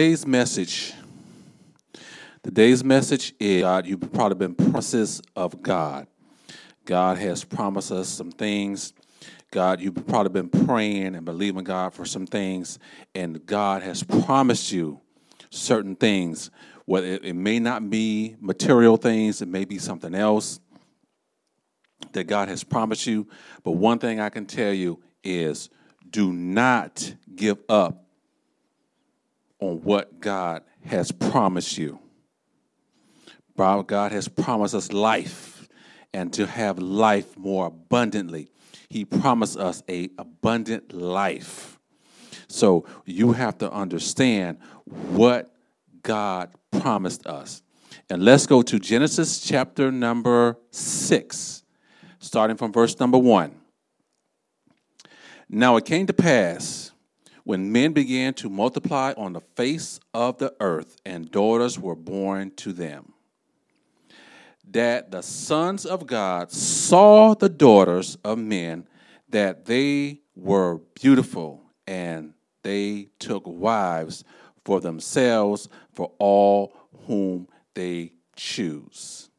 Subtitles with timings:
[0.00, 0.94] Today's message.
[2.42, 6.06] Today's message is God, you've probably been promises of God.
[6.86, 8.94] God has promised us some things.
[9.50, 12.78] God, you've probably been praying and believing God for some things,
[13.14, 15.02] and God has promised you
[15.50, 16.50] certain things.
[16.86, 20.60] Whether it, it may not be material things, it may be something else
[22.12, 23.28] that God has promised you.
[23.62, 25.68] But one thing I can tell you is
[26.08, 28.06] do not give up
[29.60, 31.98] on what God has promised you.
[33.56, 35.68] God has promised us life
[36.14, 38.48] and to have life more abundantly.
[38.88, 41.78] He promised us a abundant life.
[42.48, 45.54] So you have to understand what
[46.02, 47.62] God promised us.
[48.08, 51.62] And let's go to Genesis chapter number 6,
[52.18, 53.54] starting from verse number 1.
[55.48, 56.92] Now it came to pass
[57.44, 62.50] when men began to multiply on the face of the earth, and daughters were born
[62.56, 63.12] to them,
[64.68, 68.86] that the sons of God saw the daughters of men,
[69.28, 74.24] that they were beautiful, and they took wives
[74.64, 76.72] for themselves for all
[77.06, 79.30] whom they choose.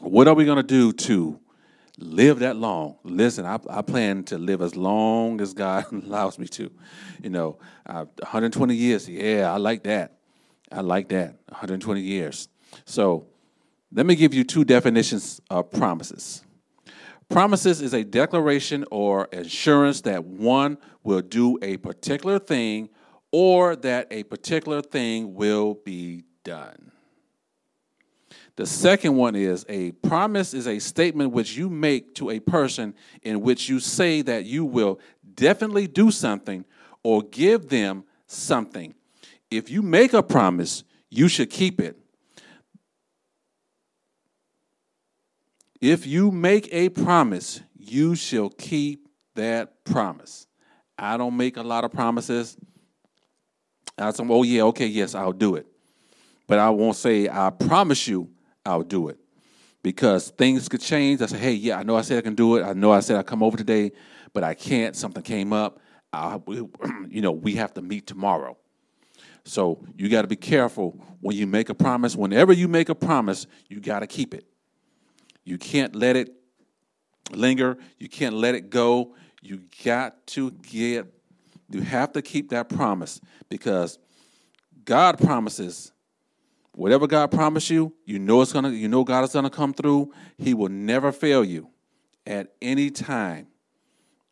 [0.00, 1.38] What are we going to do to
[1.98, 2.96] live that long?
[3.04, 6.70] Listen, I, I, plan to live as long as God allows me to.
[7.22, 9.08] You know, uh, 120 years.
[9.08, 10.18] Yeah, I like that.
[10.74, 11.36] I like that.
[11.48, 12.48] 120 years.
[12.84, 13.26] So
[13.92, 16.42] let me give you two definitions of promises.
[17.28, 22.88] Promises is a declaration or assurance that one will do a particular thing
[23.30, 26.90] or that a particular thing will be done.
[28.56, 32.94] The second one is a promise is a statement which you make to a person
[33.22, 35.00] in which you say that you will
[35.34, 36.64] definitely do something
[37.02, 38.94] or give them something.
[39.56, 41.96] If you make a promise, you should keep it.
[45.80, 50.46] If you make a promise, you shall keep that promise.
[50.98, 52.56] I don't make a lot of promises.
[53.98, 55.66] I say, oh, yeah, okay, yes, I'll do it.
[56.46, 58.30] But I won't say, I promise you
[58.64, 59.18] I'll do it.
[59.82, 61.20] Because things could change.
[61.20, 62.62] I say, hey, yeah, I know I said I can do it.
[62.62, 63.92] I know I said I'd come over today,
[64.32, 64.96] but I can't.
[64.96, 65.78] Something came up.
[66.12, 66.40] I,
[67.08, 68.56] you know, we have to meet tomorrow.
[69.44, 72.16] So you got to be careful when you make a promise.
[72.16, 74.46] Whenever you make a promise, you got to keep it.
[75.44, 76.30] You can't let it
[77.32, 77.76] linger.
[77.98, 79.14] You can't let it go.
[79.42, 81.06] You got to get,
[81.68, 83.20] you have to keep that promise
[83.50, 83.98] because
[84.84, 85.92] God promises
[86.74, 90.12] whatever God promised you, you know it's gonna, you know God is gonna come through.
[90.38, 91.68] He will never fail you
[92.26, 93.48] at any time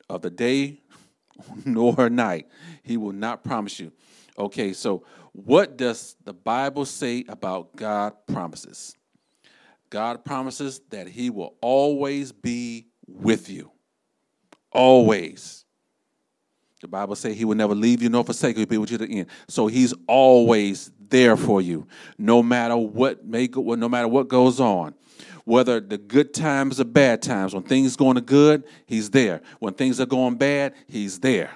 [0.08, 0.80] of the day
[1.64, 2.48] nor night.
[2.82, 3.92] He will not promise you.
[4.38, 8.94] Okay, so what does the Bible say about God promises?
[9.90, 13.70] God promises that He will always be with you.
[14.70, 15.64] Always.
[16.82, 18.98] The Bible says he will never leave you nor forsake you, he'll be with you
[18.98, 19.28] to the end.
[19.46, 21.86] So he's always there for you,
[22.18, 24.94] no matter what may go, no matter what goes on.
[25.44, 29.42] Whether the good times or bad times, when things going good, he's there.
[29.60, 31.50] When things are going bad, he's there.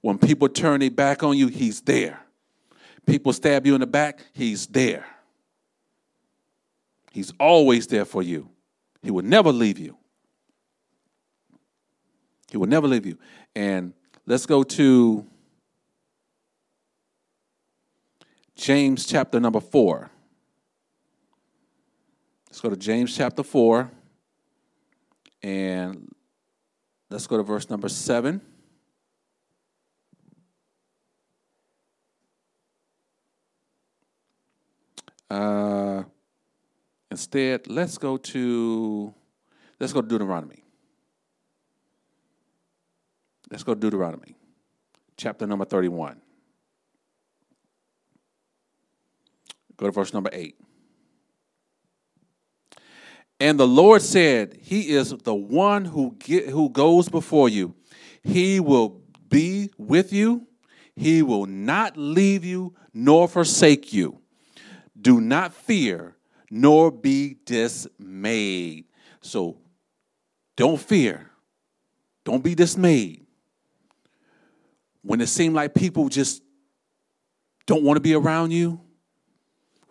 [0.00, 2.20] When people turn their back on you, he's there.
[3.06, 5.06] People stab you in the back, he's there.
[7.12, 8.48] He's always there for you.
[9.02, 9.96] He will never leave you.
[12.50, 13.18] He will never leave you.
[13.54, 13.92] And
[14.26, 15.26] let's go to
[18.54, 20.10] James chapter number 4.
[22.48, 23.90] Let's go to James chapter 4
[25.42, 26.12] and
[27.10, 28.40] let's go to verse number 7.
[35.30, 36.04] Uh,
[37.10, 39.14] instead, let's go to
[39.78, 40.62] let's go to Deuteronomy.
[43.50, 44.36] Let's go to Deuteronomy,
[45.16, 46.20] chapter number 31.
[49.78, 50.56] Go to verse number 8.
[53.40, 57.74] And the Lord said, He is the one who, get, who goes before you.
[58.22, 60.46] He will be with you.
[60.96, 64.20] He will not leave you nor forsake you.
[65.08, 66.16] Do not fear
[66.50, 68.84] nor be dismayed.
[69.22, 69.56] So
[70.54, 71.30] don't fear.
[72.24, 73.24] Don't be dismayed.
[75.00, 76.42] When it seems like people just
[77.64, 78.82] don't want to be around you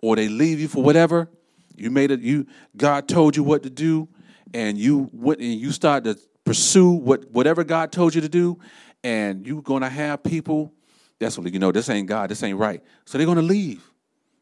[0.03, 1.27] or they leave you for whatever,
[1.75, 4.07] you made it you God told you what to do
[4.53, 8.59] and you went and you start to pursue what whatever God told you to do
[9.03, 10.71] and you're going to have people
[11.17, 12.83] that's what you know this ain't God, this ain't right.
[13.05, 13.81] So they're going to leave.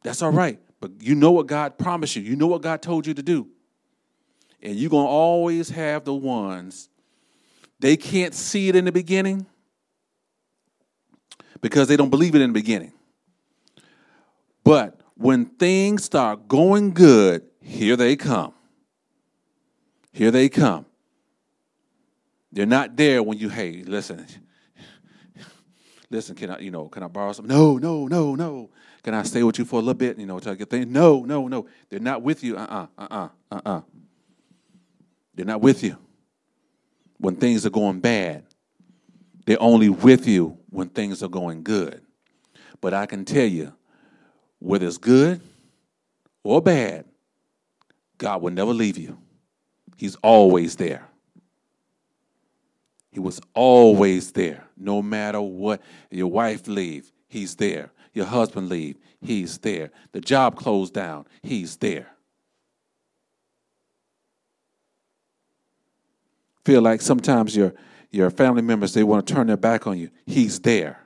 [0.03, 0.59] That's all right.
[0.85, 2.21] But you know what God promised you.
[2.21, 3.47] You know what God told you to do.
[4.61, 6.89] And you're going to always have the ones
[7.79, 9.47] they can't see it in the beginning
[11.59, 12.93] because they don't believe it in the beginning.
[14.63, 18.53] But when things start going good, here they come.
[20.11, 20.85] Here they come.
[22.51, 24.27] They're not there when you, hey, listen,
[26.09, 27.47] listen, can I, you know, can I borrow some?
[27.47, 28.69] No, no, no, no.
[29.03, 30.87] Can I stay with you for a little bit, you know, until I get things?
[30.87, 31.67] No, no, no.
[31.89, 32.57] They're not with you.
[32.57, 33.81] Uh-uh, uh-uh, uh-uh.
[35.35, 35.97] They're not with you
[37.17, 38.43] when things are going bad.
[39.45, 42.01] They're only with you when things are going good.
[42.81, 43.73] But I can tell you,
[44.59, 45.41] whether it's good
[46.43, 47.05] or bad,
[48.17, 49.17] God will never leave you.
[49.97, 51.07] He's always there.
[53.15, 55.81] He was always there, no matter what.
[56.11, 57.93] Your wife leave, he's there.
[58.11, 59.91] Your husband leave, he's there.
[60.11, 62.07] The job closed down, he's there.
[66.65, 67.73] Feel like sometimes your
[68.11, 70.09] your family members they want to turn their back on you.
[70.25, 70.99] He's there.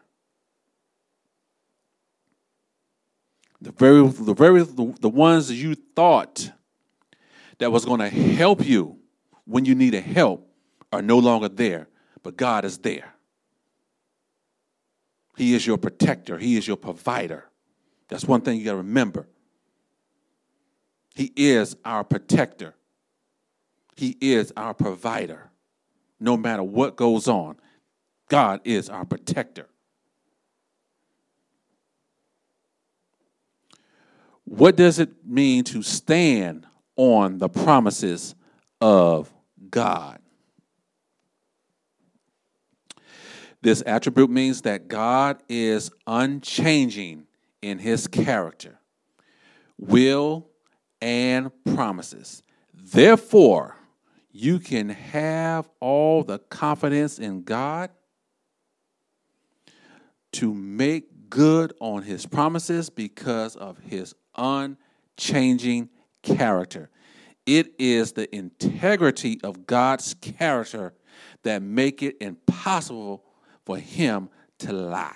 [3.62, 6.52] The very, the very, the, ones that you thought
[7.60, 8.98] that was going to help you
[9.46, 10.50] when you needed help
[10.92, 11.88] are no longer there,
[12.24, 13.14] but God is there.
[15.38, 17.46] He is your protector, He is your provider.
[18.08, 19.28] That's one thing you got to remember.
[21.16, 22.76] He is our protector,
[23.96, 25.52] He is our provider.
[26.20, 27.56] No matter what goes on,
[28.28, 29.70] God is our protector.
[34.44, 38.36] What does it mean to stand on the promises
[38.82, 39.32] of
[39.70, 40.20] God?
[43.62, 47.28] This attribute means that God is unchanging
[47.62, 48.80] in his character,
[49.78, 50.48] will,
[51.02, 52.42] and promises.
[52.74, 53.76] Therefore,
[54.32, 57.90] you can have all the confidence in God
[60.34, 65.90] to make good on his promises because of his unchanging
[66.22, 66.90] character.
[67.46, 70.94] It is the integrity of God's character
[71.44, 73.24] that make it impossible
[73.70, 75.16] for him to lie.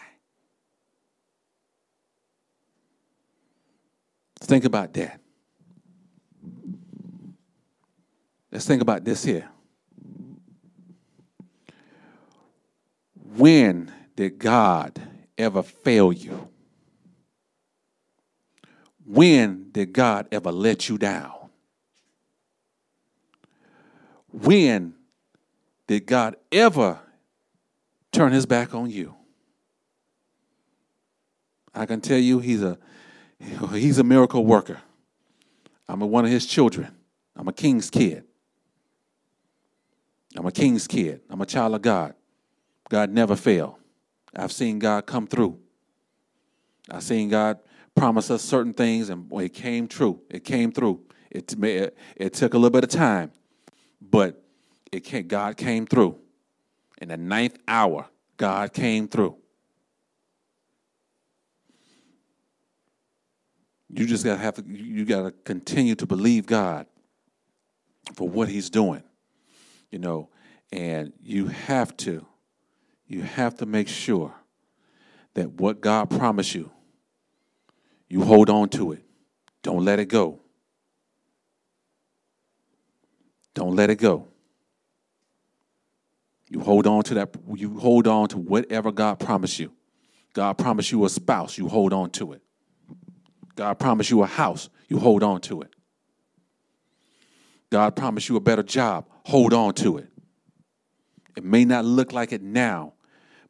[4.41, 5.19] Think about that.
[8.51, 9.50] Let's think about this here.
[13.36, 15.01] When did God
[15.36, 16.48] ever fail you?
[19.03, 21.50] When did God ever let you down?
[24.31, 24.93] When
[25.88, 27.00] did God ever
[28.13, 29.15] turn his back on you?
[31.74, 32.77] I can tell you he's a
[33.74, 34.79] he's a miracle worker.
[35.89, 36.96] I'm a, one of his children.
[37.36, 38.24] I'm a king's kid.
[40.36, 41.22] I'm a king's kid.
[41.29, 42.13] I'm a child of God.
[42.89, 43.75] God never failed.
[44.36, 45.60] I've seen God come through.
[46.89, 47.60] I've seen God
[47.96, 50.22] promise us certain things, and it came true.
[50.29, 51.01] It came through.
[51.29, 53.32] It, it, it took a little bit of time,
[54.01, 54.43] but
[54.91, 56.17] it came, God came through.
[57.03, 58.07] In the ninth hour,
[58.38, 59.36] God came through.
[63.89, 66.88] You just gotta have to, you gotta continue to believe God
[68.15, 69.03] for what He's doing.
[69.91, 70.29] You know,
[70.72, 72.25] and you have to,
[73.05, 74.33] you have to make sure
[75.33, 76.72] that what God promised you,
[78.07, 79.03] you hold on to it.
[79.62, 80.39] Don't let it go.
[83.53, 84.29] Don't let it go.
[86.53, 89.74] You hold on to that, you hold on to whatever God promised you.
[90.33, 92.43] God promised you a spouse, you hold on to it.
[93.55, 95.72] God promised you a house, you hold on to it.
[97.72, 100.10] God promised you a better job, hold on to it.
[101.36, 102.93] It may not look like it now,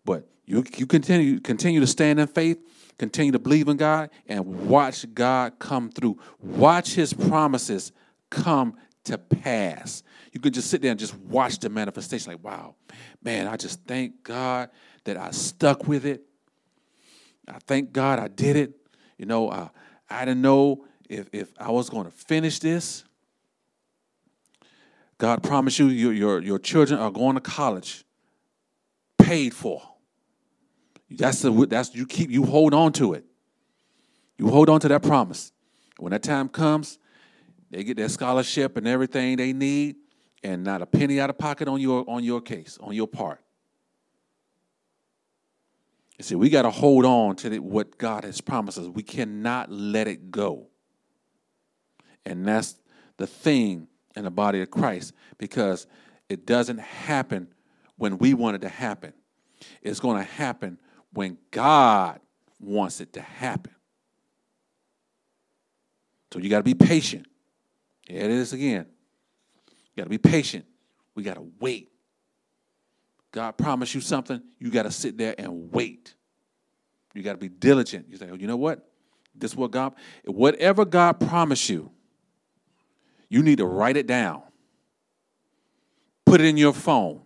[0.05, 2.57] but you, you continue, continue to stand in faith,
[2.97, 6.19] continue to believe in God, and watch God come through.
[6.39, 7.91] Watch his promises
[8.29, 10.03] come to pass.
[10.31, 12.75] You can just sit there and just watch the manifestation, like, wow,
[13.23, 14.69] man, I just thank God
[15.03, 16.23] that I stuck with it.
[17.47, 18.73] I thank God I did it.
[19.17, 19.69] You know, uh,
[20.09, 23.03] I didn't know if, if I was going to finish this.
[25.17, 28.03] God promised you your, your, your children are going to college
[29.17, 29.81] paid for.
[31.09, 33.25] That's the that's you keep you hold on to it.
[34.37, 35.51] You hold on to that promise.
[35.97, 36.97] When that time comes,
[37.73, 39.95] they get their scholarship and everything they need,
[40.43, 43.39] and not a penny out of pocket on your on your case, on your part.
[46.17, 48.87] You see, we got to hold on to the, what God has promised us.
[48.87, 50.67] We cannot let it go.
[52.25, 52.75] And that's
[53.17, 55.87] the thing in the body of Christ because
[56.29, 57.47] it doesn't happen
[57.97, 59.13] when we want it to happen.
[59.81, 60.79] It's going to happen
[61.11, 62.19] when God
[62.59, 63.73] wants it to happen.
[66.31, 67.27] So you got to be patient.
[68.13, 68.85] Here it is again.
[69.65, 70.65] You got to be patient.
[71.15, 71.89] We got to wait.
[73.31, 76.13] God promised you something, you got to sit there and wait.
[77.15, 78.05] You got to be diligent.
[78.09, 78.87] You say, oh, you know what?
[79.33, 81.89] This is what God, whatever God promised you,
[83.29, 84.43] you need to write it down.
[86.23, 87.23] Put it in your phone.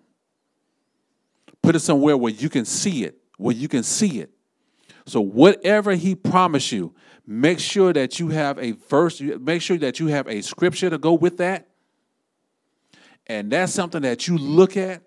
[1.62, 4.32] Put it somewhere where you can see it, where you can see it.
[5.06, 6.96] So whatever he promised you,
[7.28, 10.98] make sure that you have a verse, make sure that you have a scripture to
[10.98, 11.68] go with that.
[13.28, 15.04] And that's something that you look at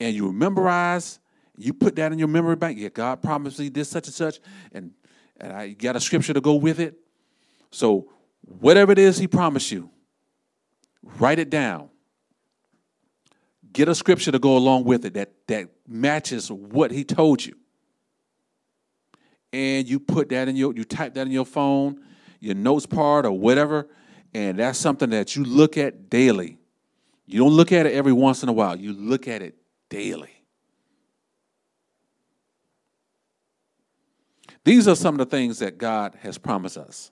[0.00, 1.20] and you memorize,
[1.56, 2.78] you put that in your memory bank.
[2.78, 4.40] Yeah, God promised me this, such and such,
[4.72, 4.90] and,
[5.36, 6.98] and I got a scripture to go with it.
[7.70, 8.10] So,
[8.40, 9.90] whatever it is He promised you,
[11.02, 11.90] write it down.
[13.72, 17.54] Get a scripture to go along with it that, that matches what He told you.
[19.52, 22.00] And you put that in your, you type that in your phone,
[22.38, 23.88] your notes part, or whatever,
[24.32, 26.58] and that's something that you look at daily.
[27.26, 29.56] You don't look at it every once in a while, you look at it
[29.88, 30.30] daily.
[34.64, 37.10] These are some of the things that God has promised us.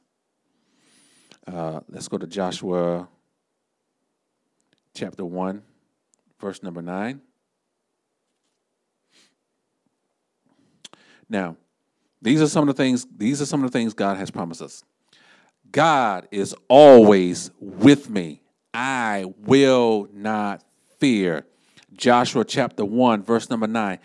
[1.47, 3.09] Uh, let's go to Joshua
[4.95, 5.63] chapter 1,
[6.41, 7.21] verse number 9.
[11.31, 11.57] Now,
[12.21, 14.63] these are some of the things, these are some of the things God has promised
[14.63, 14.83] us.
[15.71, 18.43] God is always with me.
[18.73, 20.65] I will not
[20.99, 21.47] fear.
[21.93, 23.99] Joshua chapter 1, verse number 9.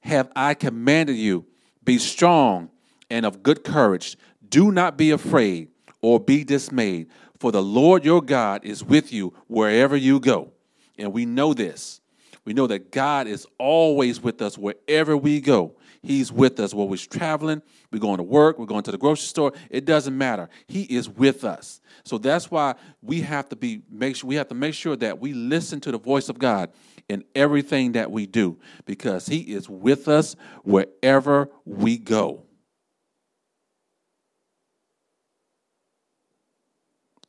[0.00, 1.46] Have I commanded you?
[1.84, 2.70] Be strong
[3.10, 4.16] and of good courage.
[4.48, 5.68] Do not be afraid
[6.00, 7.08] or be dismayed,
[7.38, 10.52] for the Lord your God is with you wherever you go.
[10.98, 12.00] And we know this.
[12.48, 15.76] We know that God is always with us wherever we go.
[16.00, 17.60] He's with us while we're traveling,
[17.92, 19.52] we're going to work, we're going to the grocery store.
[19.68, 20.48] It doesn't matter.
[20.66, 21.82] He is with us.
[22.04, 25.20] So that's why we have to be make sure we have to make sure that
[25.20, 26.70] we listen to the voice of God
[27.06, 32.44] in everything that we do because he is with us wherever we go.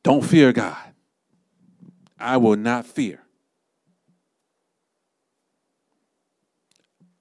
[0.02, 0.94] Don't fear God.
[2.18, 3.20] I will not fear.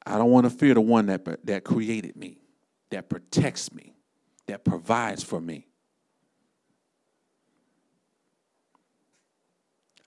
[0.10, 2.40] I don't want to fear the one that, that created me,
[2.90, 3.94] that protects me,
[4.48, 5.68] that provides for me.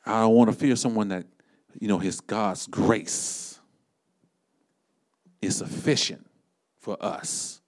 [0.04, 1.24] I don't want to fear someone that,
[1.78, 3.60] you know, his God's grace
[5.40, 6.26] is sufficient
[6.80, 7.60] for us.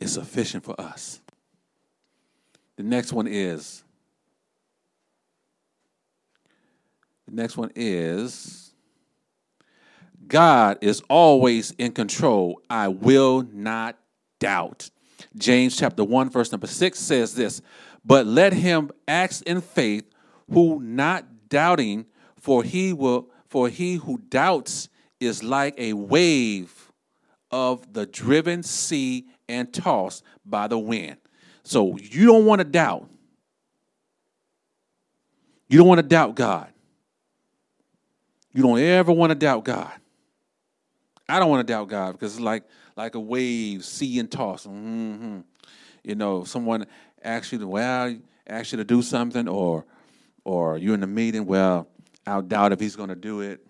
[0.00, 1.20] It's sufficient for us.
[2.76, 3.84] The next one is
[7.30, 8.72] The next one is
[10.26, 12.60] God is always in control.
[12.68, 13.96] I will not
[14.40, 14.90] doubt.
[15.36, 17.62] James chapter 1, verse number 6 says this
[18.04, 20.04] But let him act in faith
[20.50, 22.06] who not doubting,
[22.36, 24.88] for he will for he who doubts
[25.20, 26.90] is like a wave
[27.50, 31.16] of the driven sea and tossed by the wind.
[31.62, 33.08] So you don't want to doubt.
[35.68, 36.72] You don't want to doubt God.
[38.52, 39.92] You don't ever want to doubt God.
[41.28, 42.64] I don't want to doubt God because it's like
[42.96, 44.66] like a wave, sea and toss.
[44.66, 45.40] Mm-hmm.
[46.02, 46.86] You know, someone
[47.22, 48.16] asks you to well,
[48.46, 49.84] asks you to do something, or
[50.44, 51.46] or you're in a meeting.
[51.46, 51.88] Well,
[52.26, 53.64] I'll doubt if he's going to do it.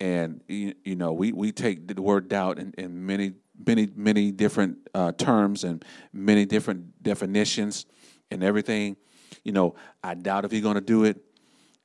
[0.00, 3.34] And you, you, know, we we take the word doubt in, in many
[3.64, 7.86] many many different uh, terms and many different definitions
[8.30, 8.96] and everything.
[9.44, 11.22] You know, I doubt if he's going to do it.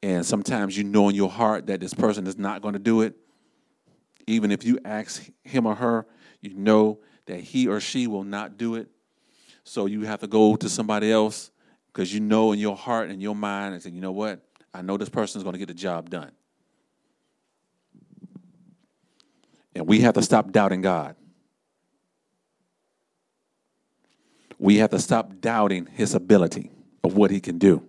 [0.01, 3.01] And sometimes you know in your heart that this person is not going to do
[3.01, 3.15] it.
[4.27, 6.05] Even if you ask him or her,
[6.41, 8.87] you know that he or she will not do it.
[9.63, 11.51] So you have to go to somebody else
[11.87, 14.41] because you know in your heart and your mind and say, you know what?
[14.73, 16.31] I know this person is going to get the job done.
[19.75, 21.15] And we have to stop doubting God.
[24.57, 26.71] We have to stop doubting his ability
[27.03, 27.88] of what he can do.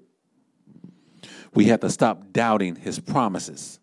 [1.55, 3.81] We have to stop doubting his promises.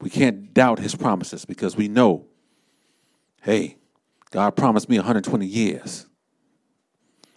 [0.00, 2.26] We can't doubt his promises because we know,
[3.42, 3.76] hey,
[4.30, 6.06] God promised me 120 years.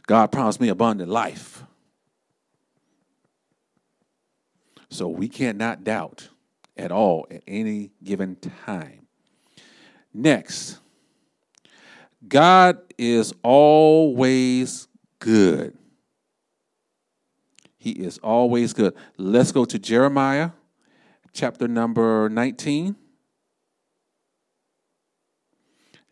[0.06, 1.64] God promised me abundant life.
[4.90, 6.30] So we cannot doubt
[6.78, 9.08] at all at any given time.
[10.14, 10.78] Next,
[12.28, 14.88] God is always
[15.20, 15.76] good.
[17.84, 18.96] He is always good.
[19.18, 20.52] Let's go to Jeremiah
[21.34, 22.96] chapter number 19.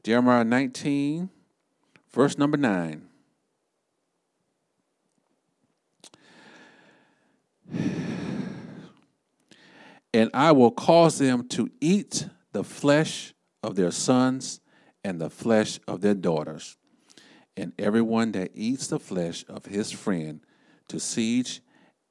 [0.04, 1.30] Jeremiah 19,
[2.12, 3.08] verse number 9.
[10.14, 14.60] And I will cause them to eat the flesh of their sons
[15.06, 16.76] and the flesh of their daughters,
[17.56, 20.42] and everyone that eats the flesh of his friend
[20.92, 21.62] to siege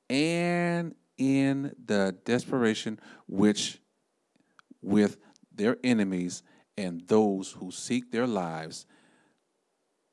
[0.09, 3.79] and in the desperation which
[4.81, 5.19] with
[5.55, 6.43] their enemies
[6.79, 8.87] and those who seek their lives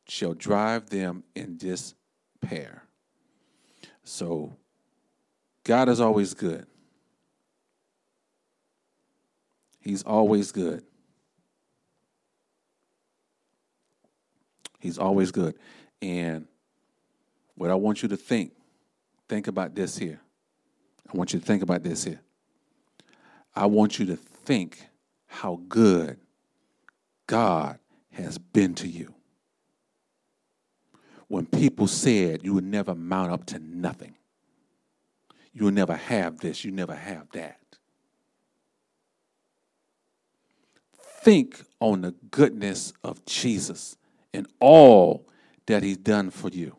[0.05, 2.83] shall drive them in despair.
[4.03, 4.57] So
[5.63, 6.67] God is always good.
[9.79, 10.83] He's always good.
[14.79, 15.55] He's always good.
[16.01, 16.47] And
[17.55, 18.53] what I want you to think,
[19.27, 20.19] think about this here.
[21.11, 22.21] I want you to think about this here.
[23.55, 24.87] I want you to think
[25.25, 26.19] how good
[27.25, 27.79] God
[28.11, 29.13] has been to you.
[31.27, 34.15] When people said you would never mount up to nothing,
[35.53, 37.59] you will never have this, you never have that.
[41.21, 43.97] Think on the goodness of Jesus
[44.33, 45.27] and all
[45.65, 46.75] that he's done for you.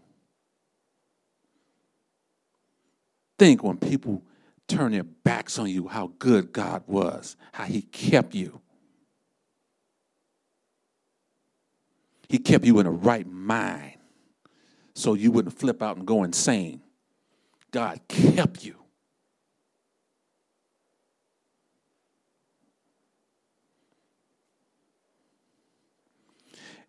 [3.38, 4.22] Think when people
[4.66, 8.60] turn their backs on you how good God was, how He kept you.
[12.28, 13.94] He kept you in a right mind
[14.94, 16.82] so you wouldn't flip out and go insane.
[17.70, 18.74] God kept you.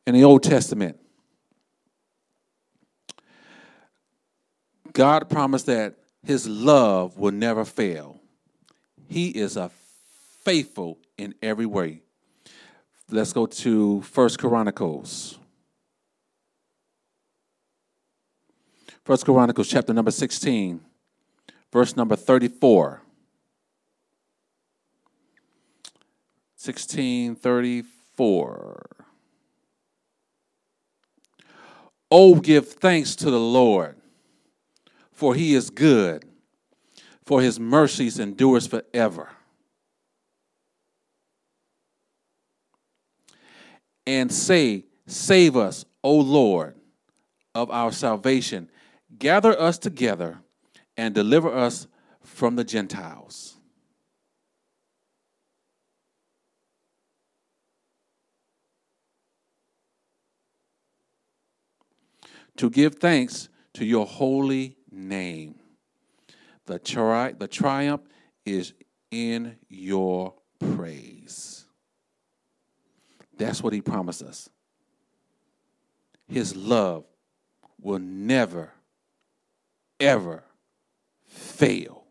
[0.08, 1.00] In the Old Testament,
[4.92, 5.96] God promised that
[6.30, 8.22] his love will never fail.
[9.08, 9.72] He is a
[10.44, 12.04] faithful in every way.
[13.10, 15.40] Let's go to First Chronicles.
[19.04, 20.80] First Chronicles chapter number 16,
[21.74, 23.02] verse number 34.
[26.62, 28.86] 1634.
[32.12, 33.99] Oh, give thanks to the Lord
[35.20, 36.24] for he is good,
[37.26, 39.28] for his mercies endures forever.
[44.08, 46.76] And say, Save us, O Lord,
[47.54, 48.70] of our salvation.
[49.18, 50.38] Gather us together
[50.96, 51.88] and deliver us
[52.24, 53.58] from the Gentiles.
[62.56, 65.56] To give thanks to your holy name.
[66.66, 68.02] The, tri- the triumph
[68.46, 68.74] is
[69.12, 71.66] in your praise.
[73.38, 74.50] That's what he promised us.
[76.28, 77.06] His love
[77.82, 78.72] will never,
[80.00, 80.44] ever
[81.26, 82.04] fail.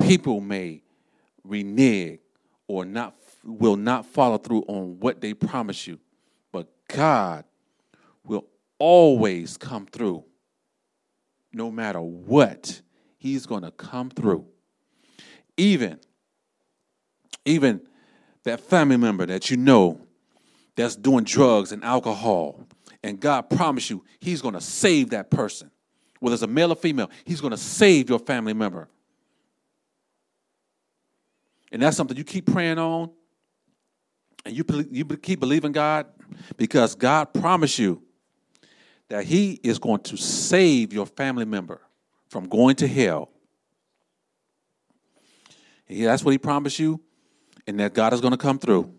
[0.00, 0.82] People may
[1.42, 2.20] renege
[2.66, 5.98] or not will not follow through on what they promise you,
[6.50, 7.44] but God
[8.24, 8.46] will
[8.78, 10.24] always come through.
[11.54, 12.82] No matter what,
[13.16, 14.46] he's going to come through.
[15.56, 16.00] Even
[17.44, 17.80] even
[18.44, 20.00] that family member that you know
[20.76, 22.66] that's doing drugs and alcohol,
[23.02, 25.70] and God promised you He's going to save that person,
[26.20, 28.88] whether it's a male or female, He's going to save your family member.
[31.70, 33.10] And that's something you keep praying on,
[34.44, 36.06] and you, you keep believing God
[36.56, 38.03] because God promised you
[39.08, 41.80] that He is going to save your family member
[42.28, 43.30] from going to hell.
[45.88, 47.00] That's what He promised you
[47.66, 48.92] and that God is going to come through.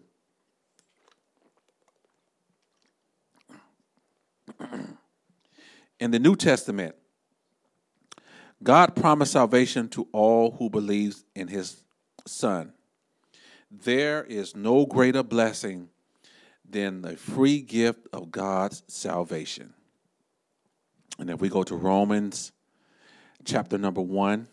[5.99, 6.95] In the New Testament,
[8.63, 11.83] God promised salvation to all who believes in his
[12.25, 12.73] son.
[13.69, 15.89] There is no greater blessing
[16.67, 19.73] than the free gift of God's salvation.
[21.17, 22.51] And if we go to Romans
[23.43, 24.47] chapter number 1,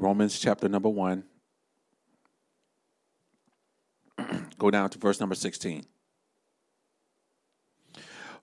[0.00, 1.22] Romans chapter number 1.
[4.58, 5.84] Go down to verse number 16.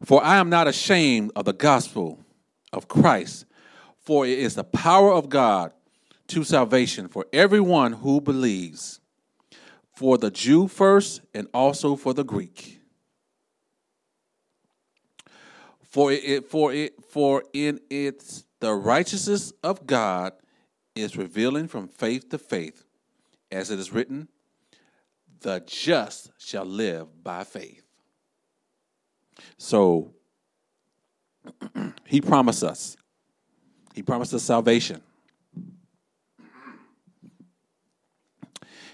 [0.05, 2.23] For I am not ashamed of the gospel
[2.71, 3.45] of Christ,
[3.97, 5.71] for it is the power of God
[6.27, 8.99] to salvation for everyone who believes,
[9.95, 12.76] for the Jew first and also for the Greek.
[15.87, 20.33] For it, for it, for in it the righteousness of God
[20.95, 22.83] is revealing from faith to faith,
[23.51, 24.27] as it is written,
[25.41, 27.83] the just shall live by faith.
[29.57, 30.13] So
[32.05, 32.97] he promised us.
[33.93, 35.01] He promised us salvation.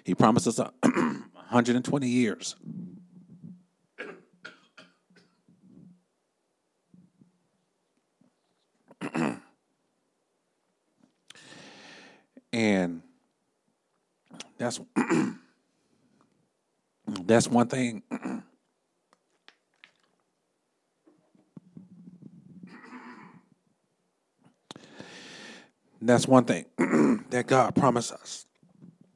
[0.04, 2.56] He promised us 120 years.
[12.54, 13.02] And
[14.60, 14.80] that's
[17.08, 18.04] that's one thing.
[26.02, 26.66] that's one thing
[27.32, 28.46] that God promised us.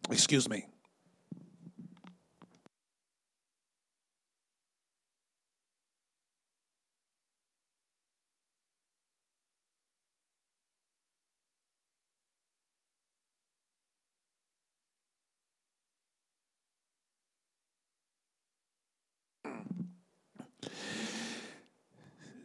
[0.09, 0.65] Excuse me.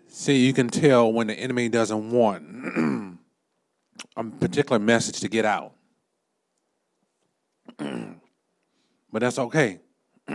[0.09, 3.19] See, you can tell when the enemy doesn't want
[4.17, 5.73] a particular message to get out.
[7.79, 8.19] but
[9.13, 9.81] that's okay.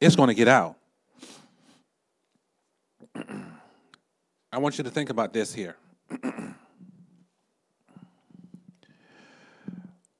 [0.00, 0.76] it's going to get out.
[4.50, 5.76] I want you to think about this here.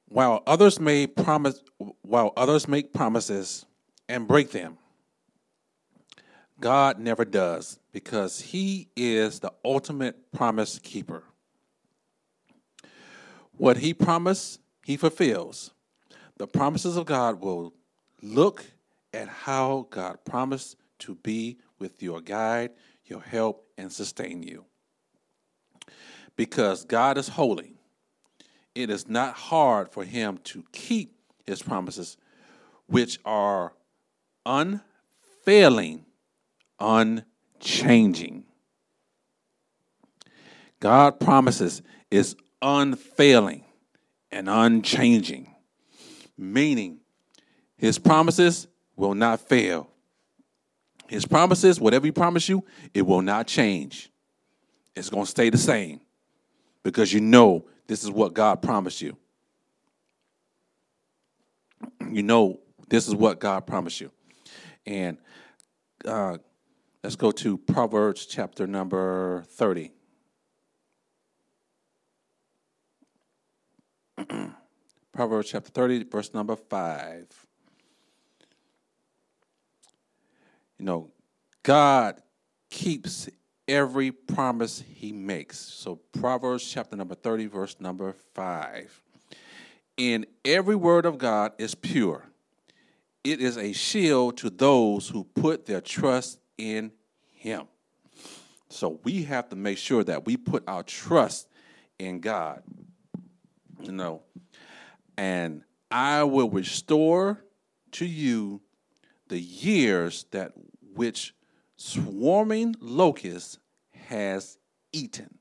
[0.09, 1.61] while others may promise
[2.01, 3.65] while others make promises
[4.09, 4.77] and break them,
[6.59, 11.23] God never does because he is the ultimate promise keeper.
[13.57, 15.71] What he promised, he fulfills.
[16.37, 17.73] The promises of God will
[18.21, 18.65] look
[19.13, 22.71] at how God promised to be with your guide,
[23.05, 24.65] your help, and sustain you.
[26.35, 27.73] Because God is holy,
[28.75, 32.17] it is not hard for him to keep his promises,
[32.87, 33.73] which are
[34.45, 36.05] unfailing
[36.79, 38.45] unchanging.
[40.79, 43.65] God promises is unfailing
[44.31, 45.53] and unchanging,
[46.37, 46.99] meaning
[47.77, 49.89] his promises will not fail.
[51.07, 52.63] His promises, whatever he promised you,
[52.93, 54.11] it will not change.
[54.95, 56.01] It's going to stay the same
[56.83, 59.17] because you know this is what God promised you.
[62.11, 64.11] You know this is what God promised you.
[64.85, 65.17] And
[66.05, 66.37] uh,
[67.01, 69.93] Let's go to Proverbs chapter number 30.
[75.13, 77.45] Proverbs chapter 30, verse number 5.
[80.77, 81.09] You know,
[81.63, 82.21] God
[82.69, 83.29] keeps
[83.65, 85.57] every promise he makes.
[85.57, 89.01] So, Proverbs chapter number 30, verse number 5.
[89.95, 92.25] In every word of God is pure,
[93.23, 96.91] it is a shield to those who put their trust in
[97.33, 97.67] him.
[98.69, 101.47] So, we have to make sure that we put our trust
[101.97, 102.61] in God.
[103.81, 104.21] You know,
[105.17, 107.43] and I will restore
[107.93, 108.61] to you
[109.29, 110.51] the years that
[110.93, 111.33] which
[111.77, 113.59] swarming locust
[114.07, 114.57] has
[114.91, 115.39] eaten.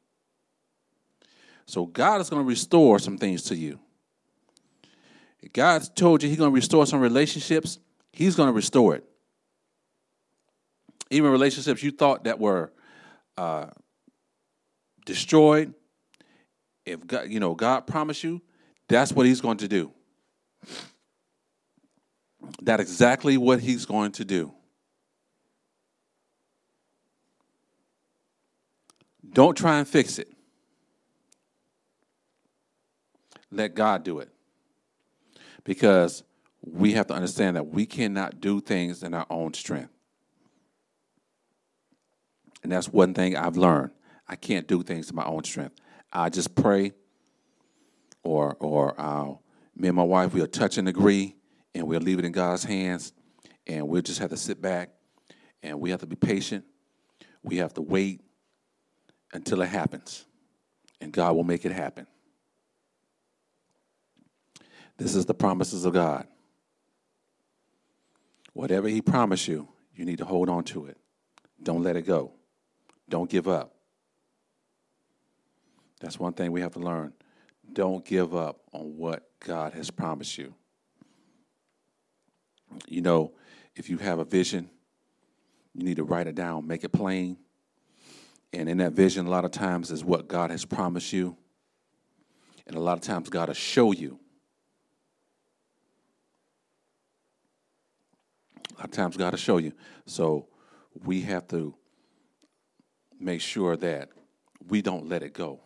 [1.66, 3.78] So God is going to restore some things to you.
[5.52, 7.78] God told you He's going to restore some relationships.
[8.12, 9.04] He's going to restore it.
[11.10, 12.72] Even relationships you thought that were
[13.36, 13.66] uh,
[15.06, 15.74] destroyed.
[16.84, 18.42] If God, you know, God promised you,
[18.88, 19.92] that's what He's going to do.
[22.62, 24.52] That's exactly what He's going to do.
[29.32, 30.32] Don't try and fix it.
[33.50, 34.30] Let God do it.
[35.64, 36.22] Because
[36.62, 39.92] we have to understand that we cannot do things in our own strength.
[42.62, 43.90] And that's one thing I've learned.
[44.26, 45.76] I can't do things in my own strength.
[46.12, 46.92] I just pray,
[48.22, 49.34] or or uh,
[49.76, 51.36] me and my wife we'll touch and agree,
[51.74, 53.12] and we'll leave it in God's hands,
[53.66, 54.90] and we'll just have to sit back,
[55.62, 56.64] and we have to be patient.
[57.42, 58.20] We have to wait,
[59.32, 60.26] until it happens,
[61.00, 62.06] and God will make it happen.
[64.96, 66.26] This is the promises of God.
[68.52, 70.96] Whatever He promised you, you need to hold on to it.
[71.62, 72.32] Don't let it go.
[73.08, 73.74] Don't give up.
[76.00, 77.12] That's one thing we have to learn.
[77.72, 80.54] Don't give up on what God has promised you.
[82.86, 83.32] You know,
[83.74, 84.70] if you have a vision,
[85.74, 87.38] you need to write it down, make it plain,
[88.52, 91.36] and in that vision, a lot of times is what God has promised you.
[92.66, 94.18] And a lot of times, God will show you.
[98.70, 99.72] A lot of times, God will show you.
[100.06, 100.48] So
[101.04, 101.74] we have to
[103.20, 104.10] make sure that
[104.68, 105.60] we don't let it go.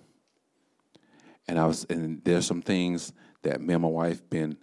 [1.48, 3.12] And I was, and there's some things
[3.42, 4.56] that me and my wife been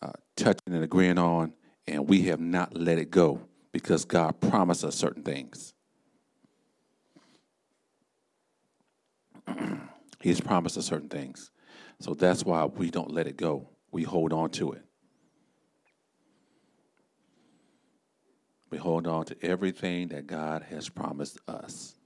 [0.00, 1.52] uh, touching and agreeing on,
[1.86, 3.40] and we have not let it go
[3.72, 5.74] because God promised us certain things.
[10.20, 11.50] He's promised us certain things.
[11.98, 13.68] So that's why we don't let it go.
[13.90, 14.84] We hold on to it.
[18.70, 21.96] We hold on to everything that God has promised us.